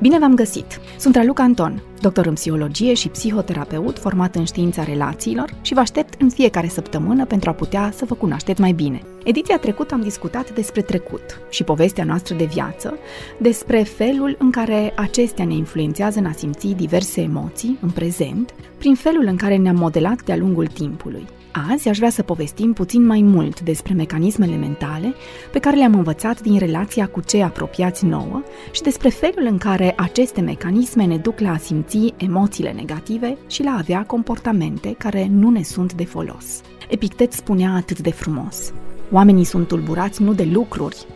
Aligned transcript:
Bine 0.00 0.18
v-am 0.18 0.34
găsit! 0.34 0.80
Sunt 0.98 1.14
Raluca 1.14 1.42
Anton, 1.42 1.82
doctor 2.00 2.26
în 2.26 2.34
psihologie 2.34 2.94
și 2.94 3.08
psihoterapeut 3.08 3.98
format 3.98 4.34
în 4.34 4.44
știința 4.44 4.84
relațiilor 4.84 5.54
și 5.62 5.74
vă 5.74 5.80
aștept 5.80 6.20
în 6.20 6.28
fiecare 6.28 6.68
săptămână 6.68 7.24
pentru 7.24 7.50
a 7.50 7.52
putea 7.52 7.92
să 7.94 8.04
vă 8.04 8.14
cunoașteți 8.14 8.60
mai 8.60 8.72
bine. 8.72 9.02
Ediția 9.24 9.58
trecută 9.58 9.94
am 9.94 10.00
discutat 10.00 10.54
despre 10.54 10.82
trecut 10.82 11.40
și 11.50 11.64
povestea 11.64 12.04
noastră 12.04 12.34
de 12.34 12.44
viață, 12.44 12.98
despre 13.38 13.82
felul 13.82 14.36
în 14.38 14.50
care 14.50 14.92
acestea 14.96 15.44
ne 15.44 15.54
influențează 15.54 16.18
în 16.18 16.26
a 16.26 16.32
simți 16.32 16.66
diverse 16.66 17.20
emoții 17.20 17.78
în 17.80 17.90
prezent, 17.90 18.54
prin 18.78 18.94
felul 18.94 19.24
în 19.26 19.36
care 19.36 19.56
ne-am 19.56 19.76
modelat 19.76 20.22
de-a 20.22 20.36
lungul 20.36 20.66
timpului. 20.66 21.26
Azi 21.70 21.88
aș 21.88 21.96
vrea 21.96 22.10
să 22.10 22.22
povestim 22.22 22.72
puțin 22.72 23.06
mai 23.06 23.22
mult 23.22 23.60
despre 23.60 23.94
mecanismele 23.94 24.56
mentale 24.56 25.14
pe 25.52 25.58
care 25.58 25.76
le-am 25.76 25.94
învățat 25.94 26.40
din 26.40 26.58
relația 26.58 27.06
cu 27.06 27.20
cei 27.20 27.42
apropiați 27.42 28.04
nouă 28.04 28.42
și 28.70 28.82
despre 28.82 29.08
felul 29.08 29.46
în 29.50 29.58
care 29.58 29.94
aceste 29.96 30.40
mecanisme 30.40 31.04
ne 31.04 31.16
duc 31.16 31.38
la 31.38 31.50
a 31.50 31.56
simți 31.56 32.14
emoțiile 32.16 32.70
negative 32.70 33.36
și 33.46 33.62
la 33.62 33.70
a 33.70 33.78
avea 33.78 34.04
comportamente 34.04 34.94
care 34.98 35.28
nu 35.30 35.50
ne 35.50 35.62
sunt 35.62 35.92
de 35.92 36.04
folos. 36.04 36.60
Epictet 36.88 37.32
spunea 37.32 37.74
atât 37.74 37.98
de 38.00 38.10
frumos. 38.10 38.72
Oamenii 39.12 39.44
sunt 39.44 39.68
tulburați 39.68 40.22
nu 40.22 40.34
de 40.34 40.48
lucruri, 40.52 41.06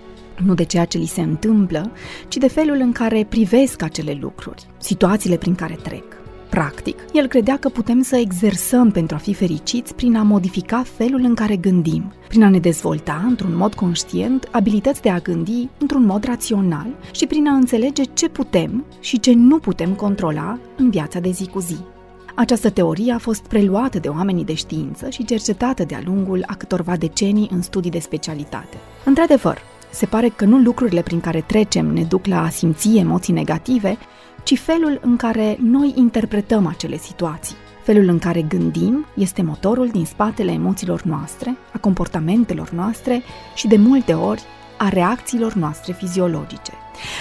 nu 0.45 0.55
de 0.55 0.65
ceea 0.65 0.85
ce 0.85 0.99
li 0.99 1.07
se 1.07 1.21
întâmplă, 1.21 1.91
ci 2.29 2.37
de 2.37 2.49
felul 2.49 2.77
în 2.81 2.93
care 2.93 3.27
privesc 3.29 3.83
acele 3.83 4.19
lucruri, 4.21 4.67
situațiile 4.79 5.37
prin 5.37 5.55
care 5.55 5.79
trec. 5.83 6.22
Practic, 6.52 6.97
el 7.12 7.27
credea 7.27 7.59
că 7.59 7.69
putem 7.69 8.02
să 8.02 8.16
exersăm 8.16 8.91
pentru 8.91 9.16
a 9.16 9.19
fi 9.19 9.34
fericiți 9.34 9.95
prin 9.95 10.16
a 10.16 10.23
modifica 10.23 10.83
felul 10.97 11.20
în 11.20 11.34
care 11.34 11.56
gândim, 11.56 12.12
prin 12.28 12.42
a 12.42 12.48
ne 12.48 12.59
dezvolta 12.59 13.23
într-un 13.27 13.56
mod 13.56 13.75
conștient 13.75 14.48
abilități 14.51 15.02
de 15.02 15.11
a 15.11 15.19
gândi 15.19 15.69
într-un 15.78 16.05
mod 16.05 16.25
rațional 16.25 16.87
și 17.12 17.27
prin 17.27 17.48
a 17.48 17.55
înțelege 17.55 18.02
ce 18.02 18.28
putem 18.28 18.84
și 19.01 19.20
ce 19.20 19.33
nu 19.34 19.59
putem 19.59 19.94
controla 19.94 20.59
în 20.77 20.91
viața 20.91 21.20
de 21.20 21.31
zi 21.31 21.47
cu 21.48 21.59
zi. 21.59 21.77
Această 22.34 22.70
teorie 22.70 23.12
a 23.12 23.19
fost 23.19 23.42
preluată 23.42 23.98
de 23.98 24.09
oamenii 24.09 24.44
de 24.44 24.55
știință 24.55 25.09
și 25.09 25.25
cercetată 25.25 25.84
de-a 25.84 26.00
lungul 26.05 26.42
a 26.47 26.55
câtorva 26.55 26.97
decenii 26.97 27.48
în 27.53 27.62
studii 27.62 27.91
de 27.91 27.98
specialitate. 27.98 28.77
Într-adevăr, 29.05 29.59
se 29.91 30.06
pare 30.06 30.28
că 30.28 30.44
nu 30.44 30.59
lucrurile 30.59 31.03
prin 31.03 31.20
care 31.20 31.44
trecem 31.47 31.87
ne 31.87 32.03
duc 32.03 32.27
la 32.27 32.42
a 32.42 32.48
simți 32.48 32.97
emoții 32.97 33.33
negative, 33.33 33.98
ci 34.43 34.59
felul 34.59 34.98
în 35.03 35.17
care 35.17 35.59
noi 35.61 35.93
interpretăm 35.97 36.67
acele 36.67 36.97
situații. 36.97 37.57
Felul 37.83 38.09
în 38.09 38.19
care 38.19 38.43
gândim 38.43 39.07
este 39.15 39.43
motorul 39.43 39.89
din 39.89 40.05
spatele 40.05 40.51
emoțiilor 40.51 41.03
noastre, 41.03 41.57
a 41.73 41.79
comportamentelor 41.79 42.71
noastre 42.71 43.23
și 43.55 43.67
de 43.67 43.77
multe 43.77 44.12
ori 44.12 44.43
a 44.79 44.89
reacțiilor 44.89 45.53
noastre 45.53 45.93
fiziologice. 45.93 46.73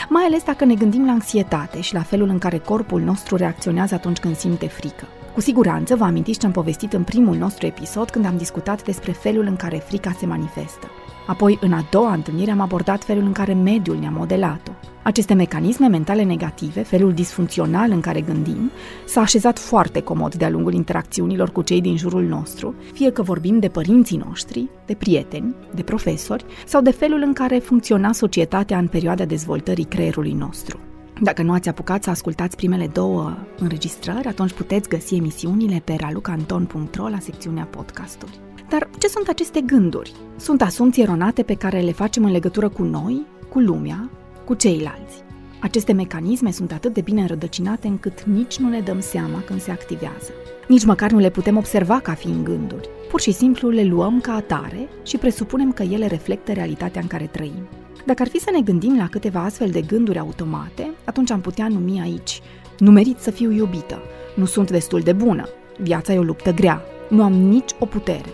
Mai 0.10 0.24
ales 0.24 0.44
dacă 0.44 0.66
ne 0.66 0.74
gândim 0.74 1.06
la 1.06 1.12
anxietate 1.12 1.82
și 1.82 1.94
la 1.94 2.02
felul 2.02 2.30
în 2.30 2.38
care 2.38 2.58
corpul 2.58 3.02
nostru 3.02 3.36
reacționează 3.36 3.96
atunci 3.96 4.18
când 4.18 4.36
simte 4.36 4.68
frică. 4.68 5.08
Cu 5.34 5.42
siguranță 5.42 5.96
vă 5.96 6.04
amintiți 6.04 6.40
ce 6.40 6.46
am 6.46 6.52
povestit 6.52 6.94
în 6.94 7.04
primul 7.04 7.36
nostru 7.36 7.66
episod 7.66 8.10
când 8.10 8.26
am 8.26 8.38
discutat 8.38 8.84
despre 8.84 9.12
felul 9.12 9.46
în 9.46 9.56
care 9.56 9.78
frica 9.78 10.12
se 10.20 10.26
manifestă. 10.26 10.88
Apoi, 11.32 11.58
în 11.62 11.74
a 11.74 11.88
doua 11.92 12.14
întâlnire, 12.14 12.52
am 12.52 12.60
abordat 12.60 13.04
felul 13.04 13.24
în 13.24 13.32
care 13.32 13.54
mediul 13.54 13.98
ne-a 13.98 14.10
modelat-o. 14.10 14.72
Aceste 15.04 15.34
mecanisme 15.34 15.88
mentale 15.88 16.24
negative, 16.24 16.82
felul 16.82 17.14
disfuncțional 17.14 17.92
în 17.92 18.02
care 18.02 18.22
gândim, 18.22 18.72
s-a 19.06 19.22
așezat 19.22 19.60
foarte 19.60 20.02
comod 20.02 20.36
de-a 20.36 20.50
lungul 20.50 20.74
interacțiunilor 20.74 21.50
cu 21.50 21.62
cei 21.62 21.82
din 21.82 21.98
jurul 21.98 22.24
nostru, 22.24 22.76
fie 22.94 23.12
că 23.12 23.22
vorbim 23.22 23.60
de 23.60 23.68
părinții 23.68 24.24
noștri, 24.28 24.70
de 24.86 24.94
prieteni, 24.94 25.56
de 25.76 25.82
profesori 25.82 26.46
sau 26.66 26.82
de 26.82 26.92
felul 26.92 27.22
în 27.26 27.34
care 27.34 27.58
funcționa 27.58 28.12
societatea 28.12 28.78
în 28.78 28.88
perioada 28.88 29.26
dezvoltării 29.26 29.86
creierului 29.86 30.34
nostru. 30.34 30.80
Dacă 31.22 31.42
nu 31.42 31.52
ați 31.52 31.70
apucat 31.70 32.04
să 32.04 32.10
ascultați 32.10 32.56
primele 32.56 32.88
două 32.88 33.38
înregistrări, 33.58 34.28
atunci 34.28 34.52
puteți 34.52 34.90
găsi 34.90 35.16
emisiunile 35.16 35.82
pe 35.84 35.96
ralucanton.ro 36.00 37.08
la 37.08 37.20
secțiunea 37.20 37.66
podcasturi. 37.66 38.40
Dar 38.72 38.90
ce 38.98 39.08
sunt 39.08 39.28
aceste 39.28 39.62
gânduri? 39.62 40.14
Sunt 40.38 40.62
asumții 40.62 41.02
eronate 41.02 41.44
pe 41.44 41.54
care 41.54 41.80
le 41.80 41.92
facem 41.92 42.26
în 42.26 42.32
legătură 42.32 42.70
cu 42.70 42.84
noi, 42.84 43.26
cu 43.50 43.60
lumea, 43.60 44.10
cu 44.46 44.54
ceilalți. 44.54 45.24
Aceste 45.62 45.94
mecanisme 45.94 46.52
sunt 46.52 46.72
atât 46.72 46.94
de 46.94 47.02
bine 47.02 47.22
înrădăcinate 47.22 47.88
încât 47.88 48.24
nici 48.24 48.58
nu 48.58 48.70
ne 48.70 48.80
dăm 48.80 49.00
seama 49.00 49.42
când 49.46 49.62
se 49.62 49.72
activează. 49.72 50.32
Nici 50.68 50.86
măcar 50.86 51.12
nu 51.12 51.20
le 51.20 51.30
putem 51.30 51.58
observa 51.58 52.00
ca 52.00 52.14
fiind 52.14 52.46
gânduri. 52.46 52.90
Pur 53.10 53.22
și 53.22 53.32
simplu 53.32 53.70
le 53.70 53.84
luăm 53.84 54.22
ca 54.22 54.34
atare 54.34 54.90
și 55.04 55.18
presupunem 55.18 55.72
că 55.72 55.84
ele 55.84 56.08
reflectă 56.08 56.52
realitatea 56.52 57.02
în 57.02 57.08
care 57.08 57.26
trăim. 57.26 57.68
Dacă 58.06 58.22
ar 58.22 58.28
fi 58.28 58.40
să 58.40 58.50
ne 58.54 58.62
gândim 58.62 58.98
la 58.98 59.08
câteva 59.08 59.44
astfel 59.44 59.70
de 59.70 59.82
gânduri 59.82 60.20
automate, 60.20 60.92
atunci 61.06 61.32
am 61.32 61.42
putea 61.42 61.68
numi 61.68 62.02
aici 62.02 62.42
Nu 62.78 62.92
merit 62.92 63.20
să 63.20 63.32
fiu 63.32 63.52
iubită, 63.52 64.00
nu 64.36 64.46
sunt 64.46 64.72
destul 64.72 65.00
de 65.00 65.14
bună, 65.14 65.48
viața 65.78 66.14
e 66.14 66.18
o 66.18 66.24
luptă 66.24 66.52
grea, 66.52 66.82
nu 67.10 67.24
am 67.24 67.34
nici 67.34 67.72
o 67.80 67.86
putere, 67.86 68.30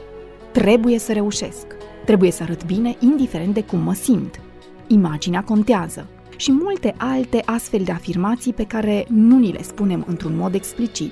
trebuie 0.57 0.99
să 0.99 1.13
reușesc, 1.13 1.65
trebuie 2.05 2.31
să 2.31 2.43
arăt 2.43 2.65
bine 2.65 2.95
indiferent 2.99 3.53
de 3.53 3.63
cum 3.63 3.79
mă 3.79 3.93
simt, 3.93 4.39
imaginea 4.87 5.43
contează 5.43 6.07
și 6.37 6.51
multe 6.51 6.93
alte 6.97 7.41
astfel 7.45 7.83
de 7.83 7.91
afirmații 7.91 8.53
pe 8.53 8.63
care 8.63 9.05
nu 9.09 9.37
ni 9.37 9.51
le 9.51 9.61
spunem 9.61 10.03
într-un 10.07 10.35
mod 10.35 10.53
explicit, 10.53 11.11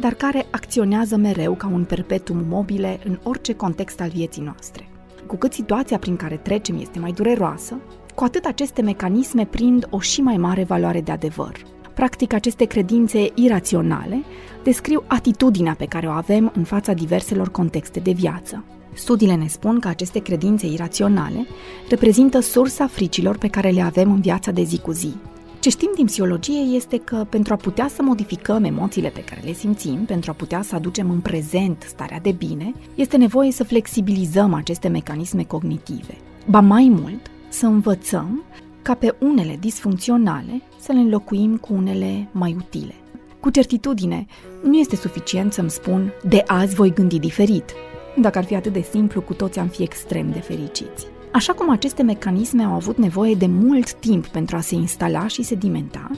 dar 0.00 0.14
care 0.14 0.46
acționează 0.50 1.16
mereu 1.16 1.54
ca 1.54 1.66
un 1.66 1.84
perpetuum 1.84 2.44
mobile 2.48 2.98
în 3.04 3.18
orice 3.22 3.54
context 3.54 4.00
al 4.00 4.08
vieții 4.08 4.42
noastre. 4.42 4.88
Cu 5.26 5.36
cât 5.36 5.52
situația 5.52 5.98
prin 5.98 6.16
care 6.16 6.36
trecem 6.36 6.78
este 6.80 6.98
mai 6.98 7.12
dureroasă, 7.12 7.80
cu 8.14 8.24
atât 8.24 8.44
aceste 8.44 8.82
mecanisme 8.82 9.46
prind 9.46 9.86
o 9.90 10.00
și 10.00 10.20
mai 10.20 10.36
mare 10.36 10.64
valoare 10.64 11.00
de 11.00 11.12
adevăr. 11.12 11.62
Practic, 11.94 12.32
aceste 12.32 12.64
credințe 12.64 13.32
iraționale 13.34 14.22
descriu 14.62 15.04
atitudinea 15.06 15.74
pe 15.74 15.86
care 15.86 16.06
o 16.06 16.10
avem 16.10 16.52
în 16.54 16.64
fața 16.64 16.92
diverselor 16.92 17.50
contexte 17.50 18.00
de 18.00 18.12
viață. 18.12 18.64
Studiile 18.96 19.34
ne 19.34 19.46
spun 19.46 19.78
că 19.80 19.88
aceste 19.88 20.18
credințe 20.18 20.66
iraționale 20.66 21.46
reprezintă 21.88 22.40
sursa 22.40 22.86
fricilor 22.86 23.38
pe 23.38 23.48
care 23.48 23.70
le 23.70 23.80
avem 23.80 24.12
în 24.12 24.20
viața 24.20 24.50
de 24.50 24.62
zi 24.62 24.78
cu 24.78 24.90
zi. 24.90 25.14
Ce 25.60 25.68
știm 25.68 25.90
din 25.94 26.06
psihologie 26.06 26.60
este 26.60 26.98
că 26.98 27.26
pentru 27.28 27.52
a 27.52 27.56
putea 27.56 27.88
să 27.88 28.02
modificăm 28.02 28.64
emoțiile 28.64 29.08
pe 29.08 29.24
care 29.24 29.40
le 29.44 29.52
simțim, 29.52 30.04
pentru 30.04 30.30
a 30.30 30.34
putea 30.34 30.62
să 30.62 30.74
aducem 30.74 31.10
în 31.10 31.20
prezent 31.20 31.84
starea 31.88 32.20
de 32.20 32.32
bine, 32.32 32.72
este 32.94 33.16
nevoie 33.16 33.52
să 33.52 33.64
flexibilizăm 33.64 34.54
aceste 34.54 34.88
mecanisme 34.88 35.42
cognitive. 35.42 36.16
Ba 36.50 36.60
mai 36.60 36.92
mult, 37.00 37.30
să 37.48 37.66
învățăm 37.66 38.42
ca 38.82 38.94
pe 38.94 39.14
unele 39.18 39.56
disfuncționale 39.60 40.62
să 40.80 40.92
le 40.92 40.98
înlocuim 40.98 41.56
cu 41.56 41.72
unele 41.72 42.28
mai 42.32 42.54
utile. 42.58 42.94
Cu 43.40 43.50
certitudine, 43.50 44.26
nu 44.62 44.78
este 44.78 44.96
suficient 44.96 45.52
să-mi 45.52 45.70
spun 45.70 46.12
de 46.28 46.42
azi 46.46 46.74
voi 46.74 46.92
gândi 46.92 47.18
diferit, 47.18 47.74
dacă 48.16 48.38
ar 48.38 48.44
fi 48.44 48.54
atât 48.54 48.72
de 48.72 48.86
simplu, 48.90 49.20
cu 49.20 49.34
toți 49.34 49.58
am 49.58 49.66
fi 49.66 49.82
extrem 49.82 50.30
de 50.30 50.38
fericiți. 50.38 51.06
Așa 51.32 51.52
cum 51.52 51.70
aceste 51.70 52.02
mecanisme 52.02 52.62
au 52.62 52.72
avut 52.72 52.96
nevoie 52.96 53.34
de 53.34 53.46
mult 53.46 53.92
timp 53.92 54.26
pentru 54.26 54.56
a 54.56 54.60
se 54.60 54.74
instala 54.74 55.26
și 55.26 55.42
sedimenta, 55.42 56.10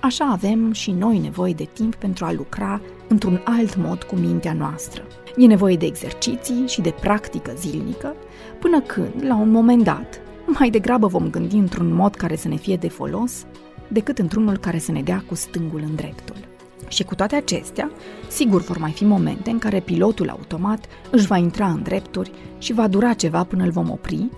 așa 0.00 0.24
avem 0.24 0.72
și 0.72 0.90
noi 0.90 1.18
nevoie 1.18 1.52
de 1.52 1.68
timp 1.72 1.94
pentru 1.94 2.24
a 2.24 2.32
lucra 2.32 2.80
într-un 3.08 3.40
alt 3.44 3.76
mod 3.76 4.02
cu 4.02 4.14
mintea 4.14 4.52
noastră. 4.52 5.02
E 5.36 5.46
nevoie 5.46 5.76
de 5.76 5.86
exerciții 5.86 6.66
și 6.66 6.80
de 6.80 6.94
practică 7.00 7.52
zilnică, 7.56 8.14
până 8.60 8.80
când, 8.80 9.14
la 9.22 9.36
un 9.36 9.50
moment 9.50 9.84
dat, 9.84 10.20
mai 10.46 10.70
degrabă 10.70 11.06
vom 11.06 11.30
gândi 11.30 11.56
într-un 11.56 11.94
mod 11.94 12.14
care 12.14 12.36
să 12.36 12.48
ne 12.48 12.56
fie 12.56 12.76
de 12.76 12.88
folos, 12.88 13.46
decât 13.88 14.18
într-unul 14.18 14.58
care 14.58 14.78
să 14.78 14.92
ne 14.92 15.02
dea 15.02 15.24
cu 15.28 15.34
stângul 15.34 15.82
în 15.86 15.94
dreptul. 15.94 16.49
Și 16.88 17.04
cu 17.04 17.14
toate 17.14 17.36
acestea, 17.36 17.90
sigur 18.28 18.60
vor 18.60 18.78
mai 18.78 18.90
fi 18.90 19.04
momente 19.04 19.50
în 19.50 19.58
care 19.58 19.80
pilotul 19.80 20.28
automat 20.28 20.84
își 21.10 21.26
va 21.26 21.36
intra 21.36 21.66
în 21.66 21.82
drepturi 21.82 22.30
și 22.58 22.72
va 22.72 22.88
dura 22.88 23.12
ceva 23.12 23.44
până 23.44 23.64
îl 23.64 23.70
vom 23.70 23.90
opri 23.90 24.28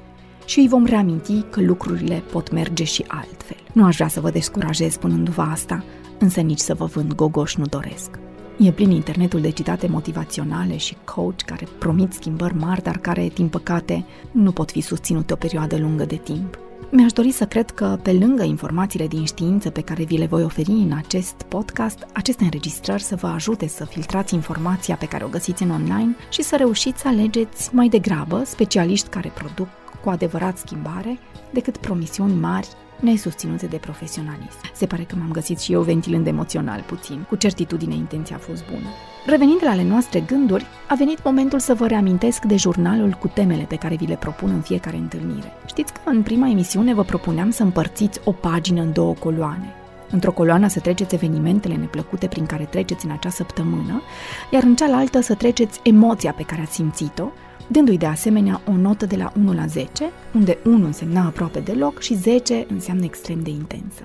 și 0.45 0.59
îi 0.59 0.69
vom 0.69 0.85
reaminti 0.85 1.43
că 1.43 1.61
lucrurile 1.61 2.23
pot 2.33 2.51
merge 2.51 2.85
și 2.85 3.05
altfel. 3.09 3.57
Nu 3.73 3.85
aș 3.85 3.95
vrea 3.95 4.09
să 4.09 4.21
vă 4.21 4.31
descurajez 4.31 4.93
spunându-vă 4.93 5.43
asta, 5.43 5.85
însă 6.19 6.41
nici 6.41 6.59
să 6.59 6.75
vă 6.75 6.85
vând 6.85 7.15
gogoș 7.15 7.57
nu 7.57 7.65
doresc. 7.65 8.19
E 8.59 8.73
plin 8.73 8.91
internetul 8.91 9.41
de 9.41 9.51
citate 9.51 9.87
motivaționale 9.87 10.77
și 10.77 10.97
coach 11.05 11.41
care 11.41 11.67
promit 11.79 12.13
schimbări 12.13 12.57
mari, 12.57 12.83
dar 12.83 12.99
care, 12.99 13.31
din 13.35 13.49
păcate, 13.49 14.05
nu 14.33 14.53
pot 14.53 14.71
fi 14.71 14.81
susținute 14.81 15.33
o 15.33 15.37
perioadă 15.37 15.77
lungă 15.79 16.05
de 16.05 16.17
timp. 16.17 16.59
Mi-aș 16.91 17.13
dori 17.13 17.31
să 17.31 17.47
cred 17.47 17.71
că, 17.71 17.99
pe 18.03 18.13
lângă 18.13 18.43
informațiile 18.43 19.07
din 19.07 19.25
știință 19.25 19.71
pe 19.71 19.81
care 19.81 20.05
vi 20.05 20.17
le 20.17 20.27
voi 20.27 20.43
oferi 20.43 20.71
în 20.71 20.93
acest 20.97 21.35
podcast, 21.49 22.07
aceste 22.13 22.45
înregistrări 22.45 23.03
să 23.03 23.17
vă 23.17 23.27
ajute 23.27 23.67
să 23.67 23.85
filtrați 23.85 24.35
informația 24.35 24.97
pe 24.97 25.07
care 25.07 25.25
o 25.25 25.29
găsiți 25.29 25.63
în 25.63 25.71
online 25.71 26.17
și 26.31 26.43
să 26.43 26.57
reușiți 26.57 27.01
să 27.01 27.09
alegeți 27.09 27.75
mai 27.75 27.89
degrabă 27.89 28.43
specialiști 28.45 29.09
care 29.09 29.33
produc 29.35 29.69
cu 30.03 30.11
adevărat 30.11 30.59
schimbare 30.59 31.19
decât 31.53 31.77
promisiuni 31.77 32.41
mari 32.41 32.69
nesusținute 33.03 33.67
de 33.67 33.77
profesionalism. 33.77 34.59
Se 34.75 34.87
pare 34.87 35.03
că 35.03 35.15
m-am 35.19 35.31
găsit 35.31 35.59
și 35.59 35.73
eu 35.73 35.81
ventilând 35.81 36.27
emoțional 36.27 36.85
puțin. 36.87 37.25
Cu 37.29 37.37
certitudine 37.37 37.95
intenția 37.95 38.37
a 38.37 38.39
fost 38.39 38.65
bună. 38.67 38.89
Revenind 39.27 39.61
la 39.63 39.71
ale 39.71 39.85
noastre 39.85 40.21
gânduri, 40.21 40.67
a 40.89 40.95
venit 40.95 41.25
momentul 41.25 41.59
să 41.59 41.75
vă 41.75 41.87
reamintesc 41.87 42.45
de 42.45 42.57
jurnalul 42.57 43.11
cu 43.11 43.29
temele 43.29 43.63
pe 43.63 43.77
care 43.77 43.95
vi 43.95 44.07
le 44.07 44.17
propun 44.17 44.51
în 44.51 44.61
fiecare 44.61 44.97
întâlnire. 44.97 45.53
Știți 45.67 45.93
că 45.93 46.01
în 46.05 46.23
prima 46.23 46.49
emisiune 46.49 46.95
vă 46.95 47.03
propuneam 47.03 47.51
să 47.51 47.63
împărțiți 47.63 48.21
o 48.25 48.33
pagină 48.33 48.81
în 48.81 48.93
două 48.93 49.15
coloane. 49.15 49.75
Într-o 50.11 50.33
coloană 50.33 50.69
să 50.69 50.81
treceți 50.81 51.15
evenimentele 51.15 51.75
neplăcute 51.75 52.27
prin 52.27 52.47
care 52.47 52.65
treceți 52.65 53.07
în 53.07 53.13
acea 53.13 53.31
săptămână, 53.31 54.03
iar 54.51 54.63
în 54.63 54.77
cealaltă 54.77 55.21
să 55.21 55.35
treceți 55.35 55.81
emoția 55.83 56.33
pe 56.33 56.43
care 56.43 56.61
ați 56.61 56.75
simțit-o, 56.75 57.25
dându-i 57.69 57.99
de 57.99 58.07
asemenea 58.07 58.61
o 58.69 58.77
notă 58.77 59.07
de 59.07 59.17
la 59.17 59.33
1 59.39 59.53
la 59.53 59.67
10, 59.67 60.11
unde 60.35 60.59
1 60.65 60.85
însemna 60.85 61.27
aproape 61.27 61.61
deloc 61.61 62.01
și 62.01 62.15
10 62.15 62.67
înseamnă 62.69 63.05
extrem 63.05 63.41
de 63.43 63.51
intensă. 63.51 64.03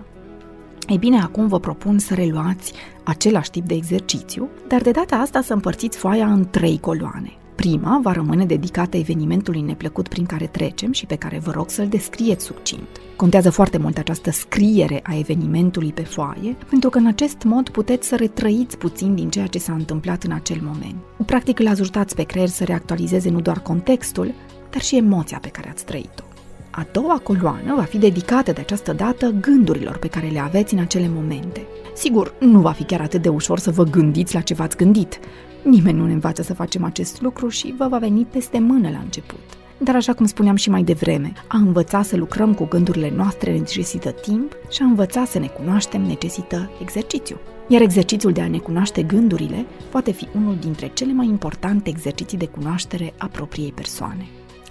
Ei 0.87 0.97
bine, 0.97 1.19
acum 1.19 1.47
vă 1.47 1.59
propun 1.59 1.99
să 1.99 2.13
reluați 2.13 2.73
același 3.03 3.49
tip 3.49 3.65
de 3.65 3.73
exercițiu, 3.73 4.49
dar 4.67 4.81
de 4.81 4.91
data 4.91 5.15
asta 5.15 5.41
să 5.41 5.53
împărțiți 5.53 5.97
foaia 5.97 6.31
în 6.31 6.49
trei 6.49 6.79
coloane. 6.79 7.31
Prima 7.57 7.99
va 8.03 8.11
rămâne 8.11 8.45
dedicată 8.45 8.97
evenimentului 8.97 9.61
neplăcut 9.61 10.07
prin 10.07 10.25
care 10.25 10.45
trecem 10.45 10.91
și 10.91 11.05
pe 11.05 11.15
care 11.15 11.39
vă 11.39 11.51
rog 11.51 11.69
să-l 11.69 11.87
descrieți 11.87 12.45
succint. 12.45 12.87
Contează 13.15 13.49
foarte 13.49 13.77
mult 13.77 13.97
această 13.97 14.31
scriere 14.31 14.99
a 15.03 15.17
evenimentului 15.17 15.91
pe 15.91 16.01
foaie, 16.01 16.55
pentru 16.69 16.89
că 16.89 16.97
în 16.97 17.05
acest 17.05 17.43
mod 17.43 17.69
puteți 17.69 18.07
să 18.07 18.15
retrăiți 18.15 18.77
puțin 18.77 19.15
din 19.15 19.29
ceea 19.29 19.47
ce 19.47 19.59
s-a 19.59 19.73
întâmplat 19.73 20.23
în 20.23 20.31
acel 20.31 20.59
moment. 20.61 20.95
Practic 21.25 21.59
îl 21.59 21.67
ajutați 21.67 22.15
pe 22.15 22.23
creier 22.23 22.47
să 22.47 22.63
reactualizeze 22.63 23.29
nu 23.29 23.41
doar 23.41 23.59
contextul, 23.59 24.33
dar 24.69 24.81
și 24.81 24.97
emoția 24.97 25.39
pe 25.41 25.49
care 25.49 25.69
ați 25.69 25.85
trăit-o. 25.85 26.23
A 26.71 26.87
doua 26.91 27.19
coloană 27.23 27.75
va 27.75 27.83
fi 27.83 27.97
dedicată 27.97 28.51
de 28.51 28.61
această 28.61 28.93
dată 28.93 29.35
gândurilor 29.41 29.97
pe 29.97 30.07
care 30.07 30.27
le 30.27 30.39
aveți 30.39 30.73
în 30.73 30.79
acele 30.79 31.09
momente. 31.13 31.67
Sigur, 31.97 32.33
nu 32.39 32.59
va 32.59 32.71
fi 32.71 32.83
chiar 32.83 33.01
atât 33.01 33.21
de 33.21 33.29
ușor 33.29 33.59
să 33.59 33.71
vă 33.71 33.83
gândiți 33.83 34.33
la 34.33 34.41
ce 34.41 34.53
v-ați 34.53 34.77
gândit. 34.77 35.19
Nimeni 35.63 35.97
nu 35.97 36.05
ne 36.05 36.13
învață 36.13 36.41
să 36.41 36.53
facem 36.53 36.83
acest 36.83 37.21
lucru 37.21 37.47
și 37.47 37.73
vă 37.77 37.87
va 37.87 37.97
veni 37.97 38.25
peste 38.25 38.59
mână 38.59 38.89
la 38.89 38.97
început. 38.97 39.39
Dar 39.77 39.95
așa 39.95 40.13
cum 40.13 40.25
spuneam 40.25 40.55
și 40.55 40.69
mai 40.69 40.83
devreme, 40.83 41.33
a 41.47 41.57
învăța 41.57 42.01
să 42.01 42.17
lucrăm 42.17 42.53
cu 42.53 42.65
gândurile 42.65 43.13
noastre 43.15 43.51
necesită 43.51 44.11
timp 44.11 44.55
și 44.69 44.81
a 44.81 44.85
învăța 44.85 45.25
să 45.25 45.39
ne 45.39 45.47
cunoaștem 45.47 46.01
necesită 46.01 46.71
exercițiu. 46.81 47.37
Iar 47.67 47.81
exercițiul 47.81 48.31
de 48.31 48.41
a 48.41 48.47
ne 48.47 48.57
cunoaște 48.57 49.03
gândurile 49.03 49.65
poate 49.91 50.11
fi 50.11 50.27
unul 50.35 50.55
dintre 50.59 50.91
cele 50.93 51.13
mai 51.13 51.27
importante 51.27 51.89
exerciții 51.89 52.37
de 52.37 52.47
cunoaștere 52.47 53.13
a 53.17 53.27
propriei 53.27 53.71
persoane. 53.71 54.27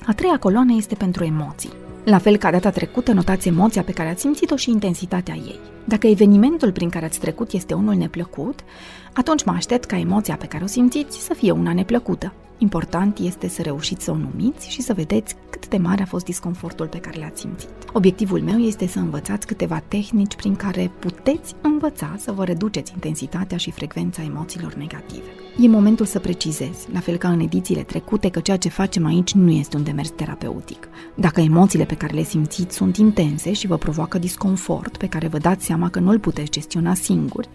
A 0.07 0.13
treia 0.13 0.39
coloană 0.39 0.75
este 0.77 0.95
pentru 0.95 1.25
emoții. 1.25 1.73
La 2.07 2.19
fel 2.19 2.37
ca 2.37 2.51
data 2.51 2.71
trecută, 2.71 3.13
notați 3.13 3.49
emoția 3.49 3.83
pe 3.83 3.93
care 3.93 4.09
ați 4.09 4.21
simțit-o 4.21 4.57
și 4.57 4.71
intensitatea 4.71 5.35
ei. 5.35 5.59
Dacă 5.85 6.07
evenimentul 6.07 6.73
prin 6.73 6.89
care 6.89 7.05
ați 7.05 7.19
trecut 7.19 7.53
este 7.53 7.75
unul 7.75 7.95
neplăcut, 7.95 8.61
atunci 9.13 9.45
mă 9.45 9.53
aștept 9.53 9.85
ca 9.85 9.99
emoția 9.99 10.37
pe 10.37 10.47
care 10.47 10.65
o 10.65 10.67
simțiți 10.67 11.19
să 11.19 11.35
fie 11.35 11.51
una 11.51 11.73
neplăcută. 11.73 12.33
Important 12.59 13.19
este 13.19 13.49
să 13.49 13.63
reușiți 13.63 14.05
să 14.05 14.11
o 14.11 14.17
numiți 14.17 14.71
și 14.71 14.83
să 14.83 14.95
vedeți 14.95 15.37
cât 15.51 15.69
de 15.69 15.77
mare 15.77 16.03
a 16.03 16.07
fost 16.07 16.25
disconfortul 16.25 16.87
pe 16.87 16.99
care 16.99 17.19
l-ați 17.19 17.41
simțit. 17.41 17.71
Obiectivul 17.93 18.41
meu 18.41 18.59
este 18.59 18.87
să 18.87 18.99
învățați 18.99 19.47
câteva 19.47 19.83
tehnici 19.89 20.37
prin 20.37 20.57
care 20.57 20.91
puteți 20.99 21.55
învăța 21.61 22.15
să 22.19 22.33
vă 22.33 22.45
reduceți 22.45 22.93
intensitatea 22.93 23.57
și 23.57 23.71
frecvența 23.71 24.23
emoțiilor 24.23 24.75
negative. 24.75 25.46
E 25.61 25.69
momentul 25.69 26.07
să 26.07 26.19
precizez, 26.19 26.87
la 26.93 27.01
fel 27.01 27.17
ca 27.17 27.29
în 27.29 27.41
edițiile 27.41 27.83
trecute, 27.83 28.29
că 28.29 28.41
ceea 28.41 28.57
ce 28.57 28.69
facem 28.69 29.07
aici 29.07 29.33
nu 29.33 29.51
este 29.51 29.77
un 29.77 29.83
demers 29.83 30.11
terapeutic. 30.11 30.89
Dacă 31.15 31.41
emoțiile 31.41 31.85
pe 31.85 31.95
care 31.95 32.15
le 32.15 32.23
simțiți 32.23 32.77
sunt 32.77 32.97
intense 32.97 33.53
și 33.53 33.67
vă 33.67 33.77
provoacă 33.77 34.19
disconfort, 34.19 34.97
pe 34.97 35.07
care 35.07 35.29
vă 35.29 35.39
dați 35.39 35.65
seama 35.65 35.91
că 35.91 35.99
nu 35.99 36.11
îl 36.11 36.19
puteți 36.19 36.51
gestiona 36.51 36.95
singuri, 36.95 37.49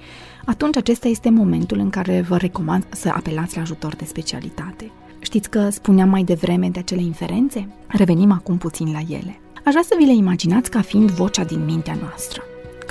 atunci 0.45 0.77
acesta 0.77 1.07
este 1.07 1.29
momentul 1.29 1.77
în 1.77 1.89
care 1.89 2.21
vă 2.21 2.37
recomand 2.37 2.85
să 2.89 3.09
apelați 3.09 3.55
la 3.55 3.61
ajutor 3.61 3.95
de 3.95 4.05
specialitate. 4.05 4.91
Știți 5.19 5.49
că 5.49 5.69
spuneam 5.69 6.09
mai 6.09 6.23
devreme 6.23 6.69
de 6.69 6.79
acele 6.79 7.01
inferențe? 7.01 7.67
Revenim 7.87 8.31
acum 8.31 8.57
puțin 8.57 8.91
la 8.91 8.99
ele. 9.15 9.39
Aș 9.65 9.71
vrea 9.71 9.83
să 9.83 9.95
vi 9.97 10.05
le 10.05 10.13
imaginați 10.13 10.69
ca 10.69 10.81
fiind 10.81 11.11
vocea 11.11 11.43
din 11.43 11.65
mintea 11.65 11.97
noastră. 12.01 12.41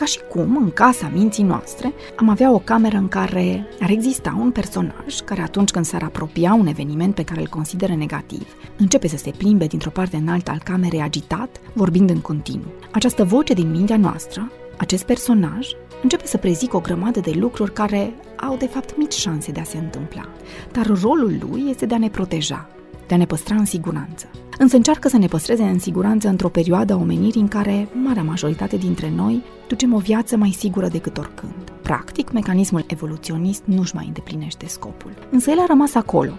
Ca 0.00 0.06
și 0.06 0.20
cum, 0.29 0.56
în 0.56 0.70
casa 0.70 1.11
minții 1.14 1.43
noastre, 1.43 1.93
am 2.17 2.29
avea 2.29 2.52
o 2.52 2.58
cameră 2.58 2.97
în 2.97 3.08
care 3.08 3.67
ar 3.81 3.91
exista 3.91 4.37
un 4.41 4.50
personaj 4.50 5.20
care 5.25 5.41
atunci 5.41 5.70
când 5.70 5.85
s-ar 5.85 6.02
apropia 6.02 6.55
un 6.55 6.67
eveniment 6.67 7.14
pe 7.14 7.23
care 7.23 7.41
îl 7.41 7.47
consideră 7.47 7.94
negativ, 7.94 8.47
începe 8.76 9.08
să 9.08 9.17
se 9.17 9.31
plimbe 9.37 9.67
dintr-o 9.67 9.91
parte 9.91 10.17
în 10.17 10.29
alta 10.29 10.50
al 10.50 10.61
camerei 10.64 11.00
agitat, 11.00 11.61
vorbind 11.73 12.11
în 12.11 12.20
continuu. 12.20 12.73
Această 12.93 13.25
voce 13.25 13.55
din 13.55 13.70
mintea 13.70 13.97
noastră, 13.97 14.50
acest 14.79 15.05
personaj, 15.05 15.69
începe 16.03 16.26
să 16.26 16.37
prezică 16.37 16.76
o 16.76 16.81
grămadă 16.81 17.20
de 17.20 17.32
lucruri 17.35 17.73
care 17.73 18.14
au 18.37 18.56
de 18.56 18.67
fapt 18.67 18.96
mici 18.96 19.14
șanse 19.14 19.53
de 19.53 19.61
a 19.61 19.64
se 19.64 19.79
întâmpla. 19.79 20.29
Dar 20.73 20.87
rolul 20.87 21.37
lui 21.50 21.64
este 21.69 21.87
de 21.87 21.94
a 21.94 21.99
ne 21.99 22.08
proteja, 22.08 22.69
de 23.06 23.14
a 23.14 23.17
ne 23.17 23.26
păstra 23.26 23.55
în 23.55 23.64
siguranță. 23.64 24.31
Însă 24.62 24.76
încearcă 24.76 25.08
să 25.08 25.16
ne 25.16 25.26
păstreze 25.26 25.62
în 25.62 25.78
siguranță 25.78 26.28
într-o 26.28 26.48
perioadă 26.48 26.92
a 26.92 26.96
omenirii 26.96 27.40
în 27.40 27.48
care 27.48 27.88
marea 28.04 28.22
majoritate 28.22 28.76
dintre 28.76 29.12
noi 29.16 29.42
ducem 29.68 29.94
o 29.94 29.98
viață 29.98 30.36
mai 30.36 30.50
sigură 30.50 30.88
decât 30.88 31.18
oricând. 31.18 31.72
Practic, 31.82 32.32
mecanismul 32.32 32.84
evoluționist 32.86 33.62
nu-și 33.64 33.94
mai 33.94 34.06
îndeplinește 34.06 34.66
scopul. 34.66 35.10
Însă 35.30 35.50
el 35.50 35.58
a 35.58 35.64
rămas 35.66 35.94
acolo 35.94 36.32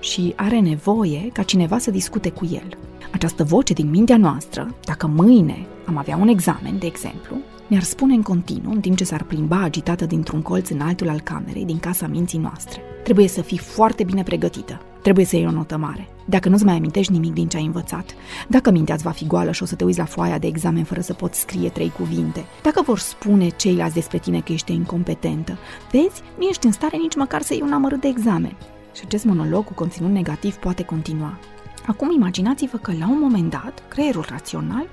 și 0.00 0.32
are 0.36 0.60
nevoie 0.60 1.30
ca 1.32 1.42
cineva 1.42 1.78
să 1.78 1.90
discute 1.90 2.30
cu 2.30 2.48
el. 2.52 2.78
Această 3.12 3.44
voce 3.44 3.72
din 3.72 3.90
mintea 3.90 4.16
noastră, 4.16 4.74
dacă 4.84 5.06
mâine 5.06 5.66
am 5.86 5.96
avea 5.96 6.16
un 6.16 6.28
examen, 6.28 6.78
de 6.78 6.86
exemplu, 6.86 7.36
mi-ar 7.68 7.82
spune 7.82 8.14
în 8.14 8.22
continuu, 8.22 8.72
în 8.72 8.80
timp 8.80 8.96
ce 8.96 9.04
s-ar 9.04 9.22
plimba 9.22 9.62
agitată 9.62 10.06
dintr-un 10.06 10.42
colț 10.42 10.68
în 10.68 10.80
altul 10.80 11.08
al 11.08 11.20
camerei, 11.20 11.64
din 11.64 11.78
casa 11.78 12.06
minții 12.06 12.38
noastre. 12.38 12.80
Trebuie 13.04 13.28
să 13.28 13.40
fii 13.40 13.58
foarte 13.58 14.04
bine 14.04 14.22
pregătită. 14.22 14.80
Trebuie 15.02 15.24
să 15.24 15.36
iei 15.36 15.46
o 15.46 15.50
notă 15.50 15.76
mare. 15.76 16.08
Dacă 16.24 16.48
nu-ți 16.48 16.64
mai 16.64 16.74
amintești 16.74 17.12
nimic 17.12 17.32
din 17.32 17.48
ce 17.48 17.56
ai 17.56 17.64
învățat, 17.64 18.14
dacă 18.48 18.70
mintea 18.70 18.94
îți 18.94 19.04
va 19.04 19.10
fi 19.10 19.26
goală 19.26 19.52
și 19.52 19.62
o 19.62 19.66
să 19.66 19.74
te 19.74 19.84
uiți 19.84 19.98
la 19.98 20.04
foaia 20.04 20.38
de 20.38 20.46
examen 20.46 20.84
fără 20.84 21.00
să 21.00 21.12
poți 21.12 21.40
scrie 21.40 21.68
trei 21.68 21.90
cuvinte, 21.90 22.44
dacă 22.62 22.82
vor 22.82 22.98
spune 22.98 23.48
ceilalți 23.48 23.94
despre 23.94 24.18
tine 24.18 24.40
că 24.40 24.52
ești 24.52 24.72
incompetentă, 24.72 25.58
vezi, 25.90 26.22
nu 26.38 26.44
ești 26.44 26.66
în 26.66 26.72
stare 26.72 26.96
nici 26.96 27.16
măcar 27.16 27.42
să 27.42 27.52
iei 27.52 27.62
un 27.62 27.72
amărât 27.72 28.00
de 28.00 28.08
examen. 28.08 28.56
Și 28.94 29.02
acest 29.04 29.24
monolog 29.24 29.64
cu 29.64 29.72
conținut 29.72 30.10
negativ 30.10 30.54
poate 30.54 30.82
continua. 30.82 31.38
Acum 31.86 32.10
imaginați-vă 32.10 32.76
că 32.76 32.92
la 32.98 33.08
un 33.08 33.18
moment 33.20 33.50
dat, 33.50 33.82
creierul 33.88 34.26
rațional 34.28 34.86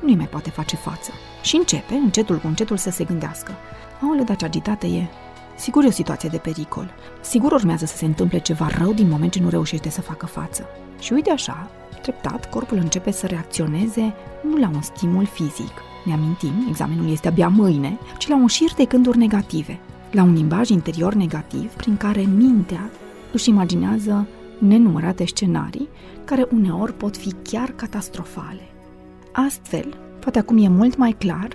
nu-i 0.00 0.16
mai 0.16 0.26
poate 0.26 0.50
face 0.50 0.76
față. 0.76 1.10
Și 1.42 1.56
începe, 1.56 1.94
încetul 1.94 2.38
cu 2.38 2.46
încetul, 2.46 2.76
să 2.76 2.90
se 2.90 3.04
gândească. 3.04 3.52
Aoleu, 4.02 4.24
dar 4.24 4.36
ce 4.36 4.44
agitată 4.44 4.86
e. 4.86 5.06
Sigur 5.58 5.84
e 5.84 5.86
o 5.86 5.90
situație 5.90 6.28
de 6.28 6.36
pericol. 6.36 6.90
Sigur 7.20 7.52
urmează 7.52 7.86
să 7.86 7.96
se 7.96 8.04
întâmple 8.04 8.38
ceva 8.38 8.68
rău 8.78 8.92
din 8.92 9.08
moment 9.08 9.32
ce 9.32 9.40
nu 9.40 9.48
reușește 9.48 9.90
să 9.90 10.00
facă 10.00 10.26
față. 10.26 10.64
Și 10.98 11.12
uite 11.12 11.30
așa, 11.30 11.70
treptat, 12.02 12.50
corpul 12.50 12.76
începe 12.76 13.10
să 13.10 13.26
reacționeze 13.26 14.14
nu 14.50 14.56
la 14.56 14.70
un 14.74 14.82
stimul 14.82 15.24
fizic, 15.24 15.72
ne 16.04 16.12
amintim, 16.12 16.66
examenul 16.68 17.10
este 17.10 17.28
abia 17.28 17.48
mâine, 17.48 17.98
ci 18.18 18.28
la 18.28 18.36
un 18.36 18.46
șir 18.46 18.74
de 18.76 18.84
gânduri 18.84 19.18
negative, 19.18 19.78
la 20.10 20.22
un 20.22 20.32
limbaj 20.32 20.68
interior 20.68 21.14
negativ 21.14 21.72
prin 21.72 21.96
care 21.96 22.20
mintea 22.20 22.90
își 23.32 23.48
imaginează 23.48 24.26
nenumărate 24.58 25.26
scenarii 25.26 25.88
care 26.24 26.48
uneori 26.52 26.92
pot 26.92 27.16
fi 27.16 27.32
chiar 27.42 27.70
catastrofale. 27.70 28.68
Astfel, 29.32 29.96
poate 30.20 30.38
acum 30.38 30.64
e 30.64 30.68
mult 30.68 30.96
mai 30.96 31.12
clar 31.12 31.48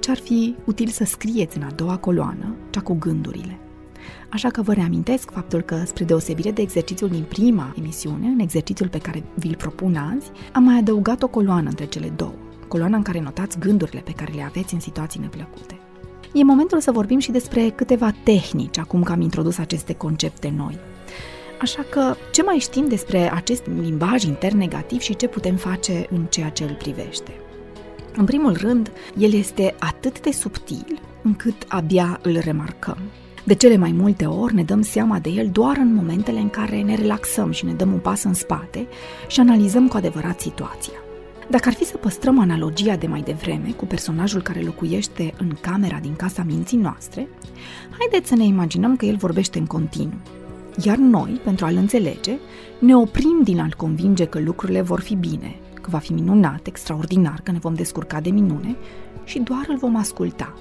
ce 0.00 0.10
ar 0.10 0.18
fi 0.18 0.54
util 0.64 0.88
să 0.88 1.04
scrieți 1.04 1.56
în 1.56 1.62
a 1.62 1.70
doua 1.70 1.96
coloană, 1.96 2.54
cea 2.70 2.80
cu 2.80 2.94
gândurile. 2.94 3.58
Așa 4.30 4.48
că 4.48 4.62
vă 4.62 4.72
reamintesc 4.72 5.30
faptul 5.30 5.60
că, 5.60 5.82
spre 5.84 6.04
deosebire 6.04 6.50
de 6.50 6.62
exercițiul 6.62 7.10
din 7.10 7.24
prima 7.28 7.74
emisiune, 7.78 8.26
în 8.26 8.38
exercițiul 8.38 8.88
pe 8.88 8.98
care 8.98 9.22
vi-l 9.34 9.56
propun 9.56 9.96
azi, 9.96 10.30
am 10.52 10.62
mai 10.62 10.78
adăugat 10.78 11.22
o 11.22 11.28
coloană 11.28 11.68
între 11.68 11.84
cele 11.84 12.12
două, 12.16 12.34
coloana 12.68 12.96
în 12.96 13.02
care 13.02 13.20
notați 13.20 13.58
gândurile 13.58 14.00
pe 14.00 14.12
care 14.12 14.32
le 14.32 14.42
aveți 14.42 14.74
în 14.74 14.80
situații 14.80 15.20
neplăcute. 15.20 15.78
E 16.32 16.44
momentul 16.44 16.80
să 16.80 16.90
vorbim 16.90 17.18
și 17.18 17.30
despre 17.30 17.70
câteva 17.70 18.14
tehnici, 18.24 18.78
acum 18.78 19.02
că 19.02 19.12
am 19.12 19.20
introdus 19.20 19.58
aceste 19.58 19.94
concepte 19.94 20.52
noi. 20.56 20.78
Așa 21.60 21.86
că, 21.90 22.14
ce 22.32 22.42
mai 22.42 22.56
știm 22.56 22.88
despre 22.88 23.32
acest 23.32 23.62
limbaj 23.80 24.22
intern 24.22 24.56
negativ 24.56 25.00
și 25.00 25.16
ce 25.16 25.28
putem 25.28 25.56
face 25.56 26.06
în 26.10 26.24
ceea 26.24 26.48
ce 26.48 26.64
îl 26.64 26.74
privește? 26.78 27.32
În 28.16 28.24
primul 28.24 28.56
rând, 28.56 28.90
el 29.18 29.32
este 29.32 29.74
atât 29.78 30.20
de 30.20 30.30
subtil 30.30 31.00
încât 31.22 31.64
abia 31.68 32.20
îl 32.22 32.38
remarcăm. 32.38 32.98
De 33.44 33.54
cele 33.54 33.76
mai 33.76 33.92
multe 33.92 34.24
ori 34.24 34.54
ne 34.54 34.62
dăm 34.62 34.82
seama 34.82 35.18
de 35.18 35.30
el 35.30 35.48
doar 35.52 35.76
în 35.76 35.94
momentele 35.94 36.38
în 36.38 36.50
care 36.50 36.82
ne 36.82 36.94
relaxăm 36.94 37.50
și 37.50 37.64
ne 37.64 37.72
dăm 37.72 37.92
un 37.92 37.98
pas 37.98 38.22
în 38.22 38.34
spate 38.34 38.86
și 39.28 39.40
analizăm 39.40 39.88
cu 39.88 39.96
adevărat 39.96 40.40
situația. 40.40 40.98
Dacă 41.48 41.68
ar 41.68 41.74
fi 41.74 41.84
să 41.84 41.96
păstrăm 41.96 42.38
analogia 42.38 42.96
de 42.96 43.06
mai 43.06 43.20
devreme 43.20 43.72
cu 43.76 43.86
personajul 43.86 44.42
care 44.42 44.60
locuiește 44.60 45.34
în 45.38 45.56
camera 45.60 45.98
din 46.02 46.14
casa 46.16 46.42
minții 46.46 46.78
noastre, 46.78 47.28
haideți 47.98 48.28
să 48.28 48.34
ne 48.34 48.44
imaginăm 48.44 48.96
că 48.96 49.04
el 49.04 49.16
vorbește 49.16 49.58
în 49.58 49.66
continuu. 49.66 50.20
Iar 50.84 50.96
noi, 50.96 51.40
pentru 51.44 51.64
a-l 51.64 51.76
înțelege, 51.76 52.38
ne 52.78 52.96
oprim 52.96 53.40
din 53.44 53.60
a-l 53.60 53.74
convinge 53.76 54.24
că 54.24 54.40
lucrurile 54.40 54.80
vor 54.80 55.00
fi 55.00 55.14
bine, 55.14 55.56
că 55.80 55.90
va 55.90 55.98
fi 55.98 56.12
minunat, 56.12 56.66
extraordinar, 56.66 57.40
că 57.42 57.50
ne 57.50 57.58
vom 57.58 57.74
descurca 57.74 58.20
de 58.20 58.30
minune 58.30 58.76
și 59.24 59.38
doar 59.38 59.64
îl 59.68 59.76
vom 59.76 59.96
asculta. 59.96 60.54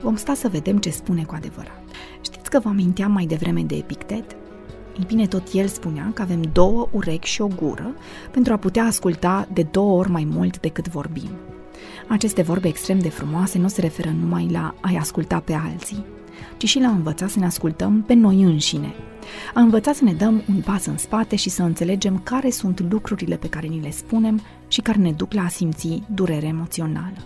Vom 0.00 0.16
sta 0.16 0.34
să 0.34 0.48
vedem 0.48 0.78
ce 0.78 0.90
spune 0.90 1.24
cu 1.24 1.34
adevărat. 1.34 1.82
Știți 2.20 2.50
că 2.50 2.58
vă 2.58 2.68
aminteam 2.68 3.12
mai 3.12 3.24
devreme 3.24 3.62
de 3.62 3.74
Epictet? 3.74 4.36
Ei 4.98 5.04
bine, 5.06 5.26
tot 5.26 5.48
el 5.52 5.66
spunea 5.66 6.10
că 6.14 6.22
avem 6.22 6.42
două 6.52 6.88
urechi 6.90 7.28
și 7.28 7.42
o 7.42 7.46
gură 7.46 7.94
pentru 8.30 8.52
a 8.52 8.56
putea 8.56 8.84
asculta 8.84 9.48
de 9.52 9.62
două 9.62 9.98
ori 9.98 10.10
mai 10.10 10.24
mult 10.30 10.60
decât 10.60 10.88
vorbim. 10.88 11.30
Aceste 12.08 12.42
vorbe 12.42 12.68
extrem 12.68 12.98
de 12.98 13.08
frumoase 13.08 13.58
nu 13.58 13.68
se 13.68 13.80
referă 13.80 14.10
numai 14.20 14.48
la 14.50 14.74
a-i 14.80 14.96
asculta 14.96 15.40
pe 15.40 15.52
alții, 15.52 16.04
ci 16.56 16.68
și 16.68 16.80
la 16.80 16.86
a 16.86 16.90
învăța 16.90 17.26
să 17.26 17.38
ne 17.38 17.44
ascultăm 17.44 18.02
pe 18.06 18.14
noi 18.14 18.42
înșine. 18.42 18.94
A 19.54 19.60
învăța 19.60 19.92
să 19.92 20.04
ne 20.04 20.12
dăm 20.12 20.42
un 20.48 20.60
pas 20.60 20.86
în 20.86 20.96
spate 20.96 21.36
și 21.36 21.50
să 21.50 21.62
înțelegem 21.62 22.20
care 22.22 22.50
sunt 22.50 22.90
lucrurile 22.90 23.36
pe 23.36 23.48
care 23.48 23.66
ni 23.66 23.80
le 23.80 23.90
spunem 23.90 24.40
și 24.68 24.80
care 24.80 24.98
ne 24.98 25.12
duc 25.12 25.32
la 25.32 25.42
a 25.42 25.48
simți 25.48 26.02
durere 26.14 26.46
emoțională. 26.46 27.16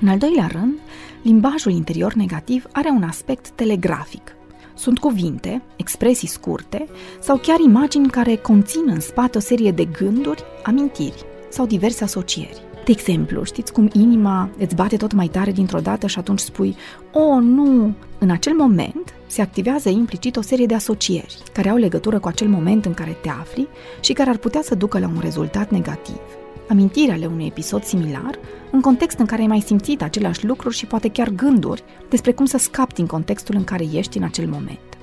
În 0.00 0.08
al 0.08 0.18
doilea 0.18 0.46
rând, 0.46 0.78
limbajul 1.22 1.72
interior 1.72 2.12
negativ 2.12 2.66
are 2.72 2.88
un 2.88 3.02
aspect 3.02 3.50
telegrafic. 3.50 4.32
Sunt 4.74 4.98
cuvinte, 4.98 5.62
expresii 5.76 6.28
scurte 6.28 6.88
sau 7.20 7.36
chiar 7.36 7.60
imagini 7.60 8.10
care 8.10 8.36
conțin 8.36 8.82
în 8.86 9.00
spate 9.00 9.38
o 9.38 9.40
serie 9.40 9.70
de 9.70 9.84
gânduri, 9.84 10.42
amintiri 10.62 11.24
sau 11.50 11.66
diverse 11.66 12.04
asocieri. 12.04 12.67
De 12.88 12.94
exemplu, 12.94 13.44
știți 13.44 13.72
cum 13.72 13.90
inima 13.92 14.50
îți 14.58 14.74
bate 14.74 14.96
tot 14.96 15.12
mai 15.12 15.26
tare 15.26 15.52
dintr-o 15.52 15.78
dată 15.78 16.06
și 16.06 16.18
atunci 16.18 16.38
spui 16.38 16.76
O, 17.12 17.20
oh, 17.20 17.42
nu! 17.42 17.94
În 18.18 18.30
acel 18.30 18.52
moment 18.54 19.14
se 19.26 19.42
activează 19.42 19.88
implicit 19.88 20.36
o 20.36 20.40
serie 20.40 20.66
de 20.66 20.74
asocieri 20.74 21.42
care 21.52 21.68
au 21.68 21.76
legătură 21.76 22.18
cu 22.18 22.28
acel 22.28 22.48
moment 22.48 22.84
în 22.84 22.94
care 22.94 23.16
te 23.22 23.28
afli 23.28 23.68
și 24.00 24.12
care 24.12 24.30
ar 24.30 24.36
putea 24.36 24.62
să 24.62 24.74
ducă 24.74 24.98
la 24.98 25.06
un 25.06 25.20
rezultat 25.20 25.70
negativ. 25.70 26.20
Amintirea 26.68 27.14
ale 27.14 27.26
unui 27.26 27.46
episod 27.46 27.82
similar, 27.82 28.38
în 28.70 28.80
context 28.80 29.18
în 29.18 29.26
care 29.26 29.40
ai 29.40 29.46
mai 29.46 29.60
simțit 29.60 30.02
aceleași 30.02 30.46
lucruri 30.46 30.76
și 30.76 30.86
poate 30.86 31.08
chiar 31.08 31.28
gânduri 31.28 31.84
despre 32.08 32.32
cum 32.32 32.44
să 32.44 32.58
scapi 32.58 32.94
din 32.94 33.06
contextul 33.06 33.54
în 33.56 33.64
care 33.64 33.84
ești 33.92 34.18
în 34.18 34.24
acel 34.24 34.46
moment. 34.46 34.97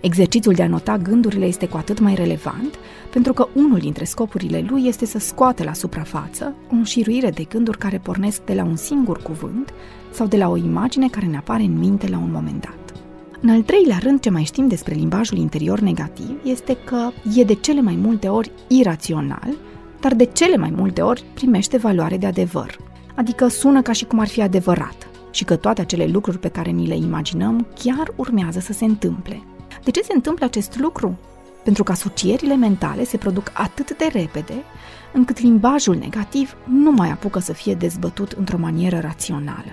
Exercițiul 0.00 0.54
de 0.54 0.62
a 0.62 0.68
nota 0.68 0.98
gândurile 0.98 1.44
este 1.44 1.66
cu 1.66 1.76
atât 1.76 2.00
mai 2.00 2.14
relevant, 2.14 2.74
pentru 3.10 3.32
că 3.32 3.48
unul 3.52 3.78
dintre 3.78 4.04
scopurile 4.04 4.64
lui 4.68 4.86
este 4.86 5.06
să 5.06 5.18
scoate 5.18 5.64
la 5.64 5.72
suprafață 5.72 6.54
o 6.70 6.74
înșiruire 6.74 7.30
de 7.30 7.44
gânduri 7.44 7.78
care 7.78 7.98
pornesc 7.98 8.44
de 8.44 8.54
la 8.54 8.64
un 8.64 8.76
singur 8.76 9.22
cuvânt 9.22 9.72
sau 10.10 10.26
de 10.26 10.36
la 10.36 10.48
o 10.48 10.56
imagine 10.56 11.08
care 11.08 11.26
ne 11.26 11.36
apare 11.36 11.62
în 11.62 11.78
minte 11.78 12.08
la 12.08 12.16
un 12.16 12.30
moment 12.32 12.60
dat. 12.60 12.98
În 13.40 13.50
al 13.50 13.62
treilea 13.62 13.98
rând, 14.02 14.20
ce 14.20 14.30
mai 14.30 14.42
știm 14.42 14.68
despre 14.68 14.94
limbajul 14.94 15.38
interior 15.38 15.80
negativ 15.80 16.40
este 16.44 16.76
că 16.84 17.10
e 17.36 17.44
de 17.44 17.54
cele 17.54 17.80
mai 17.80 17.98
multe 18.02 18.28
ori 18.28 18.50
irațional, 18.68 19.54
dar 20.00 20.14
de 20.14 20.24
cele 20.24 20.56
mai 20.56 20.72
multe 20.76 21.00
ori 21.00 21.24
primește 21.34 21.76
valoare 21.76 22.16
de 22.16 22.26
adevăr, 22.26 22.76
adică 23.14 23.48
sună 23.48 23.82
ca 23.82 23.92
și 23.92 24.04
cum 24.04 24.18
ar 24.18 24.28
fi 24.28 24.42
adevărat 24.42 25.08
și 25.30 25.44
că 25.44 25.56
toate 25.56 25.80
acele 25.80 26.06
lucruri 26.06 26.38
pe 26.38 26.48
care 26.48 26.70
ni 26.70 26.86
le 26.86 26.96
imaginăm 26.96 27.66
chiar 27.82 28.12
urmează 28.16 28.60
să 28.60 28.72
se 28.72 28.84
întâmple. 28.84 29.42
De 29.84 29.90
ce 29.90 30.02
se 30.02 30.12
întâmplă 30.14 30.44
acest 30.44 30.78
lucru? 30.78 31.18
Pentru 31.64 31.82
că 31.82 31.92
asocierile 31.92 32.54
mentale 32.54 33.04
se 33.04 33.16
produc 33.16 33.50
atât 33.54 33.96
de 33.96 34.08
repede 34.12 34.64
încât 35.12 35.40
limbajul 35.40 35.96
negativ 35.96 36.56
nu 36.64 36.90
mai 36.90 37.10
apucă 37.10 37.38
să 37.38 37.52
fie 37.52 37.74
dezbătut 37.74 38.32
într-o 38.32 38.58
manieră 38.58 38.98
rațională. 38.98 39.70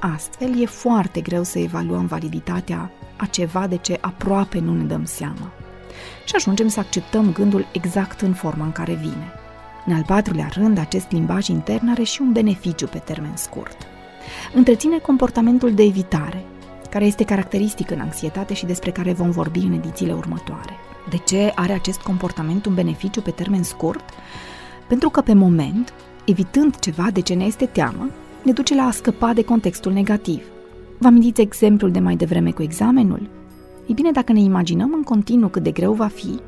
Astfel, 0.00 0.60
e 0.60 0.66
foarte 0.66 1.20
greu 1.20 1.42
să 1.42 1.58
evaluăm 1.58 2.06
validitatea 2.06 2.90
a 3.16 3.26
ceva 3.26 3.66
de 3.66 3.76
ce 3.76 3.98
aproape 4.00 4.58
nu 4.58 4.74
ne 4.74 4.82
dăm 4.82 5.04
seama. 5.04 5.52
Și 6.24 6.34
ajungem 6.34 6.68
să 6.68 6.80
acceptăm 6.80 7.32
gândul 7.32 7.66
exact 7.72 8.20
în 8.20 8.32
forma 8.32 8.64
în 8.64 8.72
care 8.72 8.94
vine. 8.94 9.32
În 9.86 9.94
al 9.94 10.02
patrulea 10.06 10.48
rând, 10.52 10.78
acest 10.78 11.10
limbaj 11.10 11.48
intern 11.48 11.88
are 11.88 12.02
și 12.02 12.20
un 12.20 12.32
beneficiu 12.32 12.86
pe 12.86 12.98
termen 12.98 13.36
scurt. 13.36 13.76
Întreține 14.54 14.98
comportamentul 14.98 15.74
de 15.74 15.82
evitare, 15.82 16.44
care 16.94 17.06
este 17.06 17.24
caracteristic 17.24 17.90
în 17.90 18.00
anxietate 18.00 18.54
și 18.54 18.66
despre 18.66 18.90
care 18.90 19.12
vom 19.12 19.30
vorbi 19.30 19.58
în 19.58 19.72
edițiile 19.72 20.12
următoare. 20.12 20.72
De 21.10 21.16
ce 21.16 21.52
are 21.54 21.72
acest 21.72 22.00
comportament 22.00 22.66
un 22.66 22.74
beneficiu 22.74 23.20
pe 23.20 23.30
termen 23.30 23.62
scurt? 23.62 24.04
Pentru 24.88 25.10
că 25.10 25.20
pe 25.20 25.34
moment, 25.34 25.92
evitând 26.24 26.78
ceva 26.78 27.08
de 27.12 27.20
ce 27.20 27.34
ne 27.34 27.44
este 27.44 27.66
teamă, 27.66 28.08
ne 28.42 28.52
duce 28.52 28.74
la 28.74 28.82
a 28.82 28.90
scăpa 28.90 29.32
de 29.32 29.44
contextul 29.44 29.92
negativ. 29.92 30.42
Vă 30.98 31.06
amintiți 31.06 31.40
exemplul 31.40 31.90
de 31.90 31.98
mai 31.98 32.16
devreme 32.16 32.50
cu 32.50 32.62
examenul? 32.62 33.28
Ei 33.86 33.94
bine, 33.94 34.10
dacă 34.10 34.32
ne 34.32 34.40
imaginăm 34.40 34.92
în 34.94 35.02
continuu 35.02 35.48
cât 35.48 35.62
de 35.62 35.70
greu 35.70 35.92
va 35.92 36.06
fi, 36.06 36.38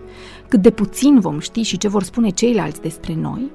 cât 0.48 0.62
de 0.62 0.70
puțin 0.70 1.20
vom 1.20 1.38
ști 1.38 1.62
și 1.62 1.78
ce 1.78 1.88
vor 1.88 2.02
spune 2.02 2.28
ceilalți 2.28 2.80
despre 2.80 3.14
noi, 3.14 3.50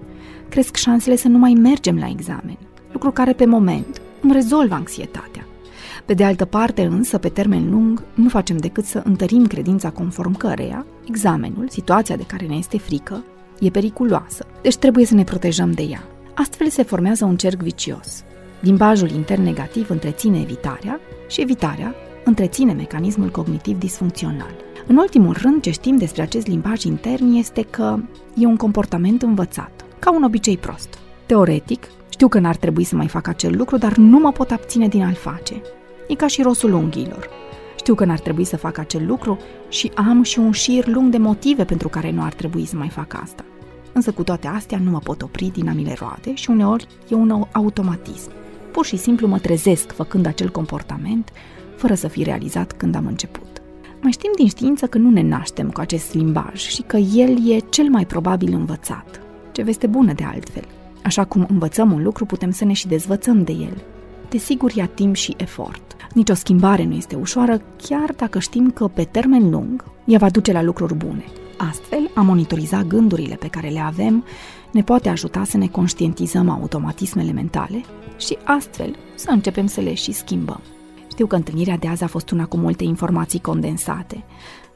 cresc 0.49 0.75
șansele 0.75 1.15
să 1.15 1.27
nu 1.27 1.37
mai 1.37 1.53
mergem 1.53 1.97
la 1.97 2.09
examen, 2.09 2.57
lucru 2.91 3.11
care 3.11 3.33
pe 3.33 3.45
moment 3.45 4.01
îmi 4.21 4.33
rezolvă 4.33 4.73
anxietatea. 4.73 5.45
Pe 6.05 6.13
de 6.13 6.23
altă 6.23 6.45
parte, 6.45 6.81
însă, 6.81 7.17
pe 7.17 7.29
termen 7.29 7.69
lung, 7.69 8.03
nu 8.13 8.29
facem 8.29 8.57
decât 8.57 8.85
să 8.85 9.01
întărim 9.05 9.47
credința 9.47 9.89
conform 9.89 10.37
căreia 10.37 10.85
examenul, 11.07 11.69
situația 11.69 12.15
de 12.15 12.23
care 12.23 12.45
ne 12.45 12.55
este 12.55 12.77
frică, 12.77 13.23
e 13.59 13.69
periculoasă, 13.69 14.45
deci 14.61 14.77
trebuie 14.77 15.05
să 15.05 15.15
ne 15.15 15.23
protejăm 15.23 15.71
de 15.71 15.81
ea. 15.81 16.03
Astfel 16.35 16.69
se 16.69 16.83
formează 16.83 17.25
un 17.25 17.37
cerc 17.37 17.61
vicios. 17.61 18.23
Limbajul 18.59 19.09
intern 19.09 19.43
negativ 19.43 19.89
întreține 19.89 20.39
evitarea 20.39 20.99
și 21.27 21.41
evitarea 21.41 21.95
întreține 22.23 22.73
mecanismul 22.73 23.29
cognitiv 23.29 23.77
disfuncțional. 23.77 24.55
În 24.87 24.97
ultimul 24.97 25.35
rând, 25.41 25.61
ce 25.61 25.71
știm 25.71 25.97
despre 25.97 26.21
acest 26.21 26.47
limbaj 26.47 26.83
intern 26.83 27.33
este 27.33 27.61
că 27.69 27.97
e 28.35 28.45
un 28.45 28.55
comportament 28.55 29.21
învățat, 29.21 29.85
ca 29.99 30.13
un 30.13 30.23
obicei 30.23 30.57
prost. 30.57 30.97
Teoretic, 31.25 31.87
știu 32.09 32.27
că 32.27 32.39
n-ar 32.39 32.55
trebui 32.55 32.83
să 32.83 32.95
mai 32.95 33.07
fac 33.07 33.27
acel 33.27 33.57
lucru, 33.57 33.77
dar 33.77 33.95
nu 33.95 34.19
mă 34.19 34.31
pot 34.31 34.51
abține 34.51 34.87
din 34.87 35.03
a-l 35.03 35.13
face. 35.13 35.61
E 36.07 36.15
ca 36.15 36.27
și 36.27 36.41
rosul 36.41 36.73
unghiilor. 36.73 37.29
Știu 37.77 37.95
că 37.95 38.05
n-ar 38.05 38.19
trebui 38.19 38.43
să 38.43 38.57
fac 38.57 38.77
acel 38.77 39.05
lucru 39.05 39.39
și 39.69 39.91
am 39.95 40.23
și 40.23 40.39
un 40.39 40.51
șir 40.51 40.87
lung 40.87 41.11
de 41.11 41.17
motive 41.17 41.63
pentru 41.63 41.89
care 41.89 42.11
nu 42.11 42.21
ar 42.21 42.33
trebui 42.33 42.65
să 42.65 42.75
mai 42.75 42.89
fac 42.89 43.19
asta. 43.21 43.43
Însă 43.93 44.11
cu 44.11 44.23
toate 44.23 44.47
astea 44.47 44.79
nu 44.83 44.89
mă 44.89 44.99
pot 44.99 45.21
opri 45.21 45.51
din 45.53 45.69
a 45.69 45.73
mi 45.73 45.83
le 45.83 45.95
roade 45.99 46.33
și 46.33 46.49
uneori 46.49 46.87
e 47.09 47.15
un 47.15 47.45
automatism. 47.51 48.31
Pur 48.71 48.85
și 48.85 48.97
simplu 48.97 49.27
mă 49.27 49.39
trezesc 49.39 49.91
făcând 49.91 50.25
acel 50.25 50.49
comportament 50.49 51.31
fără 51.75 51.93
să 51.93 52.07
fi 52.07 52.23
realizat 52.23 52.71
când 52.71 52.95
am 52.95 53.05
început. 53.05 53.61
Mai 54.01 54.11
știm 54.11 54.31
din 54.35 54.47
știință 54.47 54.87
că 54.87 54.97
nu 54.97 55.09
ne 55.09 55.21
naștem 55.21 55.69
cu 55.69 55.79
acest 55.79 56.13
limbaj 56.13 56.59
și 56.59 56.81
că 56.81 56.97
el 56.97 57.51
e 57.51 57.57
cel 57.69 57.89
mai 57.89 58.05
probabil 58.05 58.53
învățat. 58.53 59.21
Ce 59.51 59.61
veste 59.61 59.87
bună 59.87 60.13
de 60.13 60.23
altfel. 60.23 60.63
Așa 61.03 61.25
cum 61.25 61.45
învățăm 61.49 61.91
un 61.91 62.03
lucru, 62.03 62.25
putem 62.25 62.51
să 62.51 62.65
ne 62.65 62.73
și 62.73 62.87
dezvățăm 62.87 63.43
de 63.43 63.51
el. 63.51 63.83
Desigur, 64.31 64.71
ia 64.71 64.85
timp 64.85 65.15
și 65.15 65.33
efort. 65.37 65.95
Nici 66.13 66.29
o 66.29 66.33
schimbare 66.33 66.83
nu 66.83 66.93
este 66.93 67.15
ușoară, 67.15 67.61
chiar 67.77 68.13
dacă 68.15 68.39
știm 68.39 68.71
că, 68.71 68.87
pe 68.87 69.03
termen 69.03 69.49
lung, 69.49 69.83
ea 70.05 70.17
va 70.17 70.29
duce 70.29 70.51
la 70.51 70.61
lucruri 70.61 70.95
bune. 70.95 71.25
Astfel, 71.57 72.11
a 72.15 72.21
monitoriza 72.21 72.83
gândurile 72.83 73.35
pe 73.35 73.47
care 73.47 73.67
le 73.67 73.79
avem 73.79 74.23
ne 74.71 74.83
poate 74.83 75.09
ajuta 75.09 75.43
să 75.43 75.57
ne 75.57 75.67
conștientizăm 75.67 76.49
automatismele 76.49 77.31
mentale 77.31 77.81
și 78.17 78.37
astfel 78.43 78.95
să 79.15 79.29
începem 79.29 79.67
să 79.67 79.81
le 79.81 79.93
și 79.93 80.11
schimbăm. 80.11 80.61
Știu 81.09 81.25
că 81.25 81.35
întâlnirea 81.35 81.77
de 81.77 81.87
azi 81.87 82.03
a 82.03 82.07
fost 82.07 82.29
una 82.29 82.45
cu 82.45 82.57
multe 82.57 82.83
informații 82.83 83.39
condensate. 83.39 84.23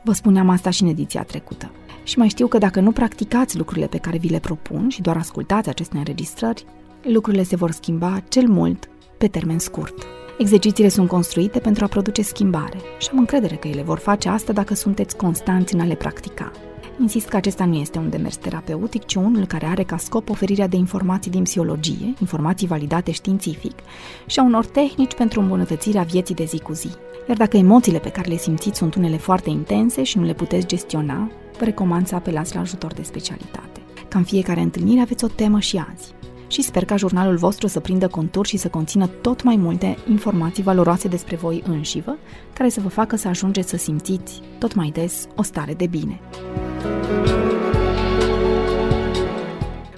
Vă 0.03 0.13
spuneam 0.13 0.50
asta 0.50 0.69
și 0.69 0.83
în 0.83 0.89
ediția 0.89 1.24
trecută. 1.24 1.71
Și 2.03 2.17
mai 2.17 2.27
știu 2.27 2.47
că 2.47 2.57
dacă 2.57 2.79
nu 2.79 2.91
practicați 2.91 3.57
lucrurile 3.57 3.88
pe 3.88 3.97
care 3.97 4.17
vi 4.17 4.29
le 4.29 4.39
propun 4.39 4.89
și 4.89 5.01
doar 5.01 5.17
ascultați 5.17 5.69
aceste 5.69 5.97
înregistrări, 5.97 6.65
lucrurile 7.01 7.43
se 7.43 7.55
vor 7.55 7.71
schimba 7.71 8.21
cel 8.27 8.47
mult 8.47 8.89
pe 9.17 9.27
termen 9.27 9.60
scurt. 9.60 9.93
Exercițiile 10.38 10.89
sunt 10.89 11.07
construite 11.07 11.60
pentru 11.60 11.84
a 11.84 11.88
produce 11.88 12.22
schimbare 12.22 12.77
și 13.00 13.10
am 13.12 13.17
încredere 13.17 13.55
că 13.55 13.67
ele 13.67 13.81
vor 13.81 13.98
face 13.98 14.29
asta 14.29 14.53
dacă 14.53 14.74
sunteți 14.74 15.15
constanți 15.15 15.74
în 15.74 15.79
a 15.79 15.86
le 15.86 15.95
practica. 15.95 16.51
Insist 17.01 17.27
că 17.27 17.36
acesta 17.36 17.65
nu 17.65 17.75
este 17.75 17.98
un 17.98 18.10
demers 18.10 18.36
terapeutic, 18.36 19.05
ci 19.05 19.15
unul 19.15 19.45
care 19.45 19.65
are 19.65 19.84
ca 19.84 19.98
scop 19.98 20.29
oferirea 20.29 20.67
de 20.67 20.75
informații 20.75 21.31
din 21.31 21.43
psihologie, 21.43 22.13
informații 22.19 22.67
validate 22.67 23.12
științific 23.12 23.74
și 24.25 24.39
a 24.39 24.43
unor 24.43 24.65
tehnici 24.65 25.13
pentru 25.13 25.39
îmbunătățirea 25.39 26.01
vieții 26.01 26.36
de 26.36 26.43
zi 26.43 26.60
cu 26.60 26.74
zi. 26.74 26.89
Iar 27.27 27.38
dacă 27.38 27.57
emoțiile 27.57 28.00
pe 28.00 28.10
care 28.10 28.29
le 28.29 28.38
simțiți 28.38 28.77
sunt 28.77 28.95
unele 28.95 29.17
foarte 29.17 29.50
intense 29.50 30.03
și 30.03 30.17
nu 30.17 30.24
le 30.24 30.34
puteți 30.34 30.67
gestiona, 30.67 31.31
vă 31.57 31.63
recomand 31.63 32.07
să 32.07 32.15
apelați 32.15 32.55
la 32.55 32.62
ajutor 32.62 32.93
de 32.93 33.01
specialitate. 33.01 33.79
Ca 34.07 34.17
în 34.17 34.24
fiecare 34.24 34.62
întâlnire 34.62 35.01
aveți 35.01 35.24
o 35.24 35.27
temă 35.27 35.60
și 35.60 35.84
azi. 35.93 36.14
Și 36.47 36.61
sper 36.61 36.85
ca 36.85 36.95
jurnalul 36.95 37.37
vostru 37.37 37.67
să 37.67 37.79
prindă 37.79 38.07
contur 38.07 38.45
și 38.45 38.57
să 38.57 38.67
conțină 38.67 39.07
tot 39.07 39.43
mai 39.43 39.55
multe 39.55 39.97
informații 40.09 40.63
valoroase 40.63 41.07
despre 41.07 41.35
voi 41.35 41.63
înșivă, 41.67 42.17
care 42.53 42.69
să 42.69 42.81
vă 42.81 42.89
facă 42.89 43.15
să 43.15 43.27
ajungeți 43.27 43.69
să 43.69 43.77
simțiți 43.77 44.41
tot 44.59 44.73
mai 44.73 44.89
des 44.93 45.27
o 45.35 45.43
stare 45.43 45.73
de 45.73 45.87
bine. 45.87 46.19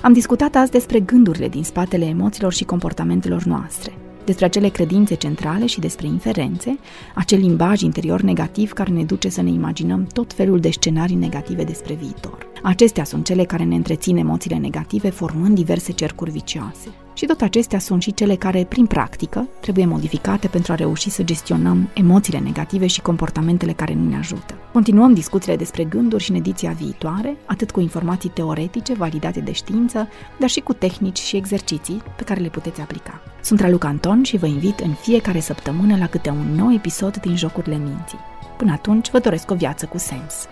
Am 0.01 0.13
discutat 0.13 0.55
azi 0.55 0.71
despre 0.71 0.99
gândurile 0.99 1.47
din 1.47 1.63
spatele 1.63 2.05
emoțiilor 2.05 2.53
și 2.53 2.63
comportamentelor 2.63 3.43
noastre, 3.43 3.97
despre 4.27 4.46
acele 4.46 4.69
credințe 4.69 5.15
centrale 5.15 5.65
și 5.65 5.79
despre 5.79 6.07
inferențe, 6.07 6.79
acel 7.15 7.39
limbaj 7.39 7.81
interior 7.81 8.22
negativ 8.22 8.72
care 8.72 8.91
ne 8.91 9.03
duce 9.03 9.29
să 9.29 9.41
ne 9.41 9.50
imaginăm 9.50 10.07
tot 10.13 10.34
felul 10.34 10.60
de 10.60 10.72
scenarii 10.72 11.15
negative 11.15 11.63
despre 11.63 11.93
viitor. 11.93 12.48
Acestea 12.63 13.03
sunt 13.03 13.25
cele 13.25 13.43
care 13.43 13.63
ne 13.63 13.75
întrețin 13.75 14.17
emoțiile 14.17 14.57
negative, 14.57 15.10
formând 15.10 15.55
diverse 15.55 15.91
cercuri 15.91 16.31
vicioase. 16.31 17.06
Și 17.17 17.25
tot 17.25 17.41
acestea 17.41 17.79
sunt 17.79 18.01
și 18.01 18.13
cele 18.13 18.36
care, 18.36 18.65
prin 18.69 18.86
practică, 18.86 19.47
trebuie 19.59 19.86
modificate 19.86 20.47
pentru 20.47 20.71
a 20.71 20.75
reuși 20.75 21.09
să 21.09 21.24
gestionăm 21.24 21.89
emoțiile 21.93 22.39
negative 22.39 22.88
și 22.88 23.01
comportamentele 23.01 23.71
care 23.71 23.93
nu 23.93 24.09
ne 24.09 24.17
ajută. 24.17 24.53
Continuăm 24.74 25.13
discuțiile 25.13 25.55
despre 25.55 25.83
gânduri 25.83 26.24
și 26.24 26.29
în 26.29 26.36
ediția 26.36 26.71
viitoare, 26.71 27.38
atât 27.45 27.71
cu 27.71 27.79
informații 27.79 28.29
teoretice 28.29 28.93
validate 28.93 29.39
de 29.39 29.51
știință, 29.51 30.07
dar 30.39 30.50
și 30.50 30.59
cu 30.59 30.74
tehnici 30.74 31.19
și 31.19 31.36
exerciții 31.36 32.01
pe 32.17 32.24
care 32.24 32.39
le 32.39 32.50
puteți 32.50 32.81
aplica. 32.81 33.21
Sunt 33.41 33.59
Raluca 33.59 33.88
Anton 33.88 34.24
și 34.24 34.38
vă 34.38 34.45
invit 34.45 34.79
în 34.79 34.93
fiecare 34.93 35.39
săptămână 35.39 35.97
la 35.97 36.07
câte 36.07 36.29
un 36.29 36.55
nou 36.55 36.74
episod 36.74 37.17
din 37.17 37.36
Jocurile 37.36 37.77
Minții. 37.77 38.19
Până 38.57 38.71
atunci, 38.71 39.09
vă 39.09 39.19
doresc 39.19 39.51
o 39.51 39.55
viață 39.55 39.86
cu 39.86 39.97
sens. 39.97 40.47